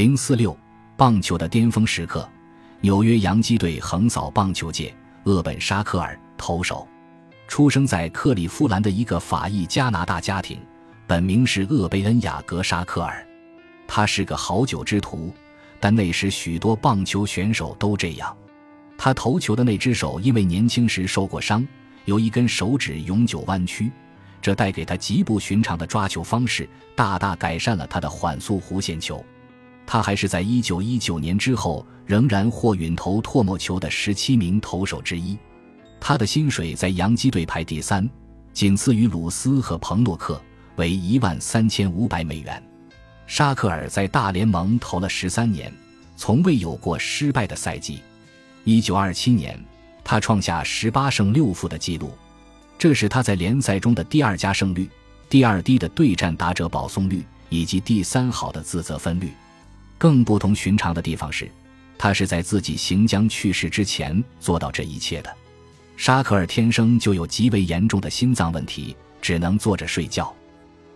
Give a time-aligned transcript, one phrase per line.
[0.00, 0.56] 零四六
[0.96, 2.26] 棒球的巅峰时刻，
[2.80, 4.94] 纽约洋基队横扫棒球界。
[5.24, 6.88] 厄本·沙克尔，投手，
[7.46, 10.58] 出生在克利夫兰的一个法裔加拿大家庭，
[11.06, 13.22] 本名是厄贝恩·雅格·沙克尔。
[13.86, 15.34] 他是个好酒之徒，
[15.78, 18.34] 但那时许多棒球选手都这样。
[18.96, 21.68] 他投球的那只手因为年轻时受过伤，
[22.06, 23.92] 有一根手指永久弯曲，
[24.40, 29.22] 这带给他极不寻常的抓球方式，大大改善了他的缓速弧线球。
[29.92, 35.36] 他还是在一九一九年之后仍然获允投唾沫球的十七名投手之一。
[35.98, 38.08] 他的薪水在洋基队排第三，
[38.52, 40.40] 仅次于鲁斯和彭洛克，
[40.76, 42.62] 为一万三千五百美元。
[43.26, 45.72] 沙克尔在大联盟投了十三年，
[46.16, 48.00] 从未有过失败的赛季。
[48.62, 49.60] 一九二七年，
[50.04, 52.12] 他创下十八胜六负的纪录，
[52.78, 54.88] 这是他在联赛中的第二佳胜率、
[55.28, 59.32] 第二低的对战打者保送率以及第三好的自责分率。
[60.00, 61.46] 更不同寻常的地方是，
[61.98, 65.36] 他是在自己行将去世之前做到这一切的。
[65.94, 70.34] 沙克尔天生就有极为严重的心脏问题，只能坐着睡觉。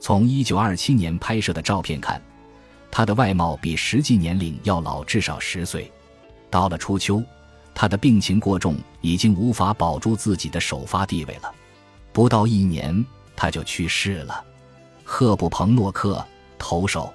[0.01, 2.19] 从1927年拍摄的照片看，
[2.91, 5.93] 他的外貌比实际年龄要老至少十岁。
[6.49, 7.23] 到了初秋，
[7.75, 11.53] 他的病情过重，已经无法保住自己的首发地位了。
[12.11, 13.05] 不到一年，
[13.37, 14.43] 他就去世了。
[15.05, 16.27] 赫布彭诺克，
[16.59, 17.13] 投手。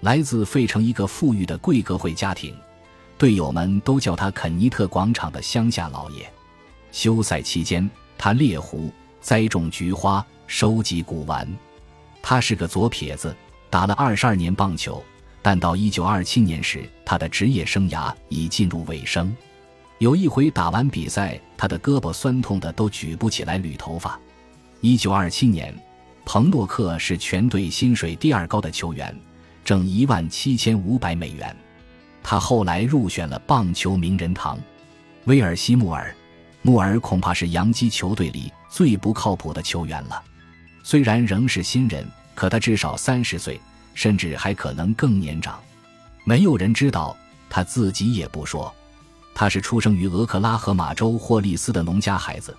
[0.00, 2.56] 来自费城一个富裕的贵格会家庭，
[3.18, 6.30] 队友们都叫他肯尼特广场的乡下老爷。
[6.90, 11.46] 休赛期间，他猎狐、栽种菊花、收集古玩。
[12.22, 13.34] 他是个左撇子，
[13.68, 15.02] 打了二十二年棒球，
[15.42, 19.34] 但到一九二七年时，他的职业生涯已进入尾声。
[19.98, 24.18] 有一回打完比赛，他的胳膊酸痛的都举不起来捋头发。
[24.80, 25.74] 一九二七年，
[26.24, 29.14] 彭洛克是全队薪水第二高的球员。
[29.64, 31.54] 挣一万七千五百美元，
[32.22, 34.58] 他后来入选了棒球名人堂。
[35.24, 36.14] 威尔西·穆尔，
[36.62, 40.22] 穆尔恐怕是洋基球队里最不靠谱的球员了。
[40.82, 43.60] 虽然仍是新人，可他至少三十岁，
[43.94, 45.60] 甚至还可能更年长。
[46.24, 47.16] 没有人知道，
[47.48, 48.72] 他自己也不说。
[49.34, 52.56] 他是出生于俄克拉荷马州霍利斯的农家孩子，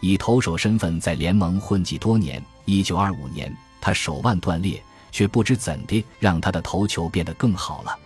[0.00, 2.42] 以投手身份在联盟混迹多年。
[2.64, 4.82] 一九二五年，他手腕断裂。
[5.12, 7.96] 却不知怎的让他的投球变得更好了。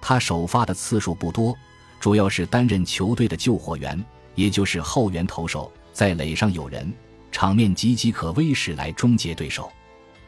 [0.00, 1.54] 他首发的次数不多，
[2.00, 4.02] 主要是担任球队的救火员，
[4.34, 6.90] 也就是后援投手，在垒上有人，
[7.32, 9.70] 场面岌岌可危时来终结对手。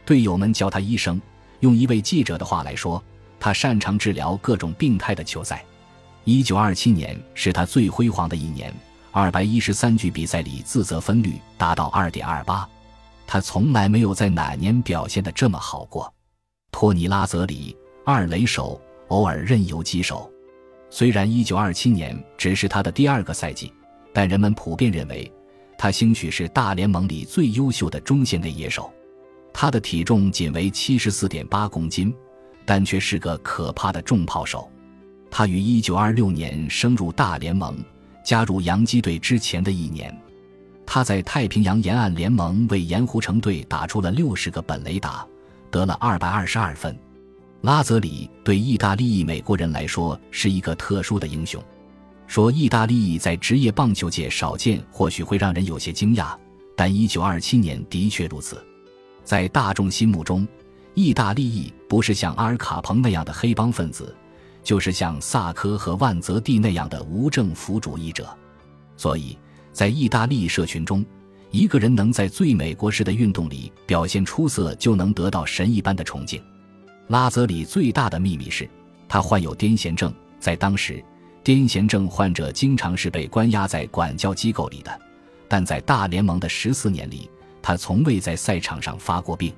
[0.04, 1.20] 队友们叫他医生。
[1.60, 3.02] 用一位记者的话来说，
[3.40, 5.64] 他擅长治疗各种病态的球赛。
[6.24, 8.72] 一九二七年是他最辉煌的一年，
[9.10, 12.68] 二百一十三局比赛里自责分率达到二点二八，
[13.26, 16.12] 他从来没有在哪年表现的这么好过。
[16.72, 18.78] 托尼·拉泽里，二垒手，
[19.08, 20.30] 偶尔任游击手。
[20.90, 23.72] 虽然1927年只是他的第二个赛季，
[24.12, 25.32] 但人们普遍认为，
[25.78, 28.92] 他兴许是大联盟里最优秀的中线内野手。
[29.54, 32.14] 他的体重仅为74.8公斤，
[32.66, 34.70] 但却是个可怕的重炮手。
[35.30, 37.82] 他于1926年升入大联盟，
[38.22, 40.14] 加入洋基队之前的一年，
[40.84, 45.26] 他在太平洋沿岸联盟为盐湖城队打出了60个本垒打。
[45.70, 46.98] 得了二百二十二分，
[47.62, 51.62] 拉泽里对意大利裔美国人来说是一个特殊的英雄。
[52.26, 56.36] 说意大利裔在职业棒球界少见，或许会让人有些惊讶，
[56.74, 58.64] 但一九二七年的确如此。
[59.22, 60.46] 在大众心目中，
[60.94, 64.14] 意大利裔不是像阿尔卡彭那样的黑帮分子，
[64.62, 68.28] 就是像萨科和万泽蒂那样的无政府主义者。
[68.96, 69.38] 所以
[69.72, 71.04] 在意大利社群中，
[71.56, 76.38] 一个人能在最美国式的运动里表现出色，就能得到神一般的崇敬。
[77.06, 78.68] 拉泽里最大的秘密是，
[79.08, 80.12] 他患有癫痫症。
[80.38, 81.02] 在当时，
[81.42, 85.00] 癫痫症患者经常是被关押在管教机构里的。
[85.48, 87.30] 但在大联盟的十四年里，
[87.62, 89.50] 他从未在赛场上发过病。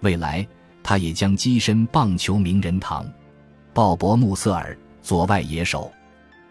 [0.00, 0.44] 未来，
[0.82, 3.08] 他也将跻身棒球名人堂。
[3.72, 5.92] 鲍勃·穆瑟尔，左外野手，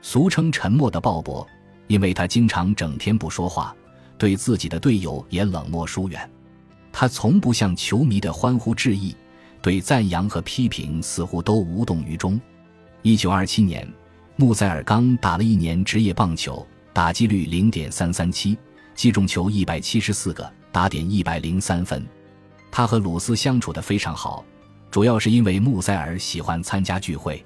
[0.02, 1.46] 俗称“沉默的鲍勃”，
[1.88, 3.76] 因为他经常整天不说话。
[4.18, 6.30] 对自己的队友也冷漠疏远，
[6.92, 9.16] 他从不向球迷的欢呼致意，
[9.62, 12.40] 对赞扬和批评似乎都无动于衷。
[13.04, 13.88] 一九二七年，
[14.36, 18.58] 穆塞尔刚打了一年职业棒球，打击率零点三三七，
[18.96, 22.06] 击中球一百七十四个，打点一百零三分。
[22.72, 24.44] 他和鲁斯相处的非常好，
[24.92, 27.46] 主要是因为穆塞尔喜欢参加聚会，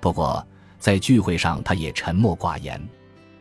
[0.00, 0.46] 不过
[0.78, 2.80] 在聚会上他也沉默寡言。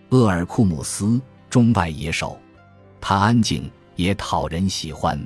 [0.10, 2.38] 厄尔库姆斯，中外野手。
[3.06, 5.22] 他安静也讨人喜欢，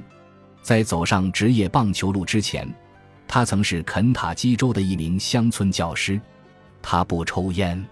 [0.64, 2.68] 在走上职业棒球路之前，
[3.28, 6.20] 他曾是肯塔基州的一名乡村教师。
[6.82, 7.86] 他不抽烟，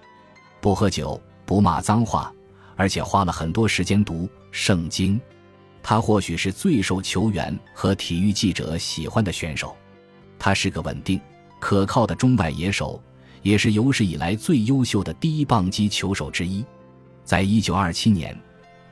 [0.60, 2.34] 不喝酒，不骂脏话，
[2.76, 5.22] 而且花了很多时间读圣经。
[5.84, 9.78] 他或许是最受球员和体育记者喜欢的选手。
[10.40, 11.22] 他是个稳定、
[11.60, 13.00] 可靠的中外野手，
[13.44, 16.66] 也是有史以来最优秀的第一棒击球手之一。
[17.24, 18.36] 在一九二七年，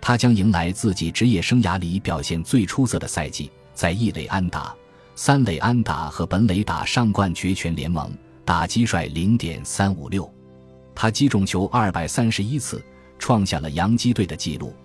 [0.05, 4.75] 他将迎来自己职业生涯里表现最出色的赛季，在一垒安打、
[5.15, 8.11] 三垒安打和本垒打上冠绝全联盟，
[8.43, 10.29] 打击率零点三五六。
[10.93, 12.83] 他击中球二百三十一次，
[13.17, 14.75] 创下了洋基队的纪录。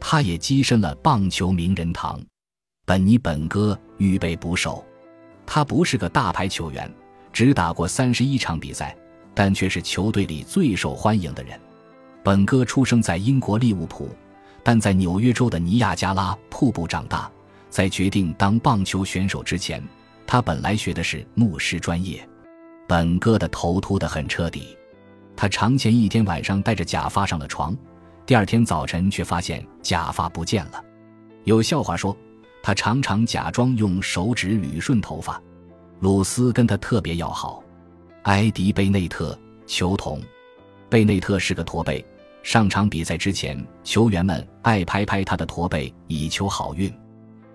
[0.00, 2.20] 他也跻身了棒球名人堂。
[2.84, 4.84] 本尼本戈预备捕手。
[5.46, 6.92] 他不是个大牌球员，
[7.32, 8.96] 只打过三十一场比赛，
[9.32, 11.56] 但却是球队里最受欢迎的人。
[12.24, 14.10] 本戈出生在英国利物浦，
[14.66, 17.30] 但在纽约州的尼亚加拉瀑布长大。
[17.70, 19.80] 在决定当棒球选手之前，
[20.26, 22.28] 他本来学的是牧师专业。
[22.88, 24.76] 本哥的头秃得很彻底，
[25.36, 27.76] 他常前一天晚上带着假发上了床，
[28.24, 30.84] 第二天早晨却发现假发不见了。
[31.44, 32.16] 有笑话说。
[32.60, 35.40] 他常常假装用手指捋顺头发。
[36.00, 37.62] 鲁斯跟他特别要好。
[38.24, 40.20] 埃迪·贝内特，球童。
[40.88, 42.04] 贝内特是个驼背。
[42.46, 46.88] 上场比赛之前，球员们爱拍拍他的驼背，以求好运。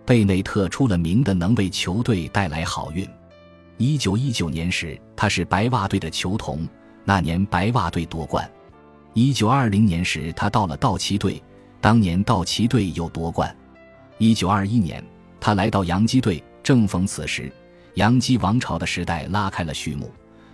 [0.06, 3.08] 贝内特出了名的能为球队带来好运。
[3.78, 6.68] 一九一九年时，他是白袜队的球童，
[7.06, 8.52] 那年白袜队夺冠。
[9.14, 11.42] 一九二零年时，他到了道奇队，
[11.80, 13.56] 当年道奇队又夺冠。
[14.18, 15.02] 一九二一年，
[15.40, 17.50] 他来到洋基队，正逢此时，
[17.94, 20.12] 洋基王朝的时代拉开了序幕，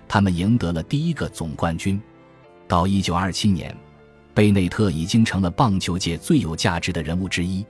[0.07, 1.99] 他们赢得了第一个总冠军。
[2.67, 3.75] 到一九二七年，
[4.37, 7.65] 贝内特已经成了棒球界最有价值的人物之一。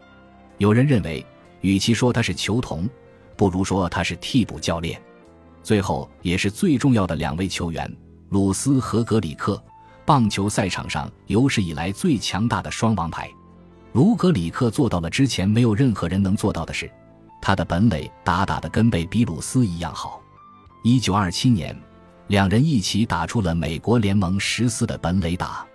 [0.57, 1.25] 有人认为，
[1.61, 2.89] 与其说他是球童，
[3.37, 5.01] 不如说他是替补教练。
[5.63, 7.89] 最后也是最重要的两位球员，
[8.31, 9.63] 鲁斯和格里克，
[10.05, 13.29] 棒球赛场上有史以来最强大的双王牌。
[13.93, 16.91] 卢格里克做到了之前没有任何人能做到的事，
[17.41, 20.21] 他的本垒打打的跟贝比鲁斯一样好。
[20.83, 21.73] 一九二七年，
[22.27, 25.65] 两人一起打出了美国联盟十四的本垒打。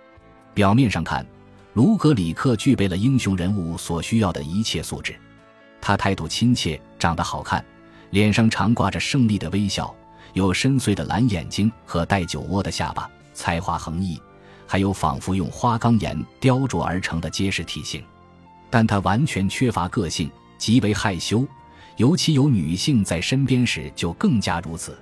[0.53, 1.25] 表面上看，
[1.73, 5.15] 卢格里克具备了英雄人物所需要的一切素质。
[5.81, 7.63] 他态度亲切，长得好看，
[8.11, 9.93] 脸上常挂着胜利的微笑，
[10.33, 14.21] 有深邃的蓝眼睛和带酒窝的下巴，才华横溢，
[14.67, 18.03] 还有仿佛用花岗岩雕琢而成的结实体型。
[18.69, 21.45] 但他完全缺乏个性，极为害羞，
[21.97, 24.97] 尤其有女性在身边时就更加如此。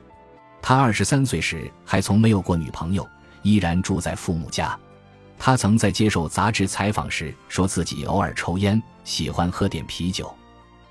[0.61, 3.07] 他二十三岁时还从没有过女朋友，
[3.43, 4.77] 依然住在父母家。
[5.43, 10.31] 他曾在接受杂志采访时说自己偶尔抽烟，喜欢喝点啤酒，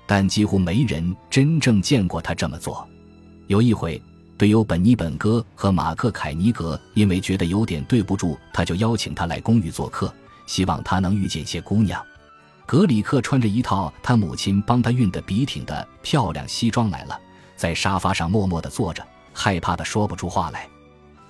[0.05, 2.85] 但几乎没人真正见过他这么做。
[3.47, 3.99] 有一回，
[4.37, 10.13] 队友本尼本戈和马克凯尼格因为觉得有点对不住，他就邀请他来公寓做客，
[10.45, 12.05] 希望他能遇见些姑娘。
[12.65, 17.17] 格里克穿着一套他母亲帮他熨得笔挺的漂亮西装来了，
[17.55, 19.01] 在沙发上默默地坐着，
[19.31, 20.67] 害怕的说不出话来。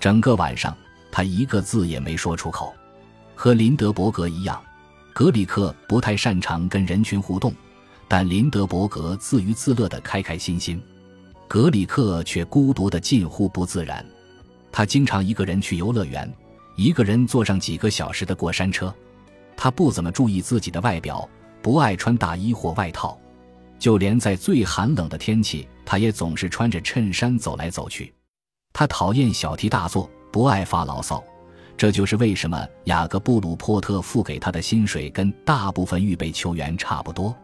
[0.00, 0.76] 整个晚上，
[1.12, 2.74] 他一个字也没说出口。
[3.42, 4.62] 和林德伯格一样，
[5.12, 7.52] 格里克不太擅长跟人群互动，
[8.06, 10.80] 但林德伯格自娱自乐的开开心心，
[11.48, 14.06] 格里克却孤独的近乎不自然。
[14.70, 16.32] 他经常一个人去游乐园，
[16.76, 18.94] 一个人坐上几个小时的过山车。
[19.56, 21.28] 他不怎么注意自己的外表，
[21.60, 23.18] 不爱穿大衣或外套，
[23.76, 28.14] 就连在最寒冷的天气，他也总是穿着衬衫走来走去。
[28.72, 31.20] 他讨厌小题大做，不爱发牢骚，
[31.82, 37.36] 这就是为什么雅各布鲁珀特付给他的薪水跟大部分预备球员差不多。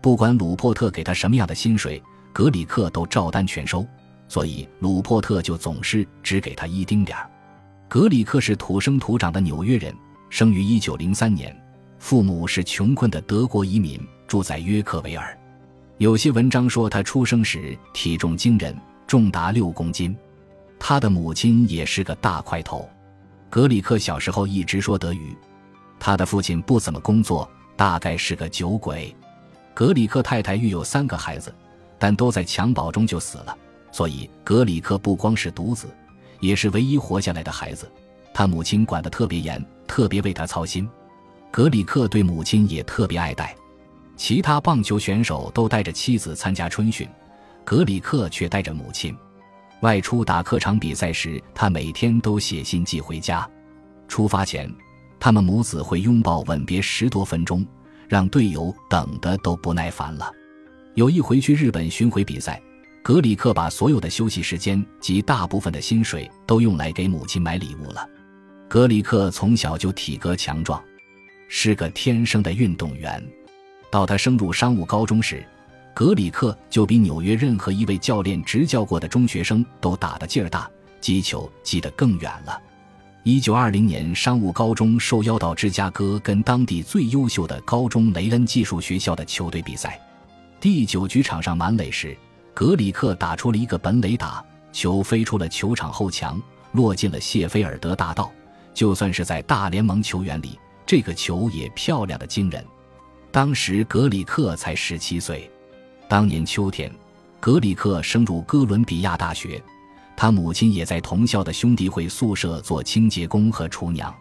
[0.00, 2.02] 不管鲁珀特给他什么样的薪水，
[2.32, 3.86] 格里克都照单全收，
[4.26, 7.30] 所以鲁珀特就总是只给他一丁点儿。
[7.86, 9.94] 格里克是土生土长的纽约人。
[10.30, 11.56] 生于一九零三年，
[12.00, 15.38] 父母是穷困的德国移民，住在约克维尔。
[15.98, 18.76] 有些文章说他出生时体重惊人，
[19.06, 20.16] 重达六公斤。
[20.76, 22.90] 他的母亲也是个大块头。
[23.56, 25.34] 格里克小时候一直说德语。
[25.98, 29.16] 他的父亲不怎么工作，大概是个酒鬼。
[29.72, 31.54] 格里克太太育有三个孩子，
[31.98, 33.56] 但都在襁褓中就死了，
[33.90, 35.86] 所以格里克不光是独子，
[36.38, 37.90] 也是唯一活下来的孩子。
[38.34, 39.64] 他母亲管得特别严。
[39.86, 40.86] 特别为他操心，
[41.50, 43.56] 格里克对母亲也特别爱戴。
[44.18, 47.08] 其他棒球选手都带着妻子参加春训，
[47.64, 49.16] 格里克却带着母亲。
[49.86, 53.48] 外出打客场比赛时，他每天都写信寄回家。
[54.08, 54.68] 出发前，
[55.20, 57.64] 他们母子会拥抱吻别十多分钟，
[58.08, 60.28] 让队友等的都不耐烦了。
[60.96, 62.60] 有一回去日本巡回比赛，
[63.00, 68.04] 格里克把所有的休息时间及大部分的薪水都用来给母亲买礼物了。
[68.68, 70.82] 格里克从小就体格强壮，
[71.46, 73.24] 是个天生的运动员。
[73.88, 75.46] 到他升入商务高中时，
[75.96, 82.60] 格里克就比纽约任何一位教练执教过的中学生都打得劲儿大，击球击得更远了。
[83.22, 89.98] 一九二零年，商务高中受邀到芝加哥跟当地最优秀的高中雷恩技术学校的球队比赛。
[90.60, 92.14] 第九局场上满垒时。
[92.52, 96.38] 格里克打出了一个本垒打，球飞出了球场后墙，
[96.72, 98.30] 落进了谢菲尔德大道。
[98.74, 102.62] 就算是在大联盟球员里，这个球也漂亮的惊人。
[103.32, 105.50] 当时格里克才十七岁。
[106.08, 106.90] 当年秋天，
[107.40, 109.60] 格里克升入哥伦比亚大学，
[110.16, 114.14] 他母亲也在同校的兄弟会宿舍做清洁工和厨娘。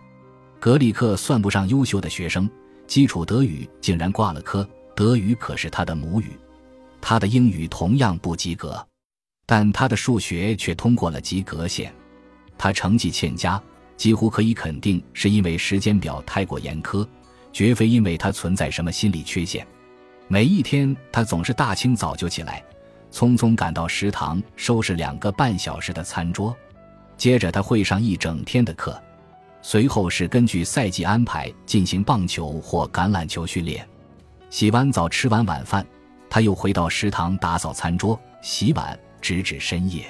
[0.60, 2.50] 格里克算不上优秀的学生，
[2.88, 6.32] 基础德语竟然挂了科，德语可是他的母语。
[7.00, 8.84] 他的英语同样不及格，
[9.46, 11.94] 但他的数学却通过了及格线。
[12.58, 13.62] 他成绩欠佳，
[13.96, 17.08] 几乎可以肯定是因为时间表太过严苛，
[17.54, 19.66] 绝非因为他存在什么心理缺陷。
[20.28, 22.64] 每一天，他总是大清早就起来，
[23.12, 26.56] 匆匆赶到食堂收拾两个半小时的餐桌，
[27.16, 29.00] 接着他会上一整天的课，
[29.62, 33.88] 随后是根据赛季安排进行棒球或橄榄球训练。
[34.50, 35.86] 洗完澡，吃完晚饭。
[36.28, 40.06] 他又回到食堂打扫餐桌、洗碗，直至深夜。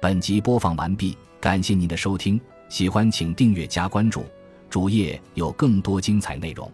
[0.00, 4.24] 本集播放完毕，感谢您的收听，喜欢请订阅加关注，
[4.70, 6.70] 主页有更多精彩内容。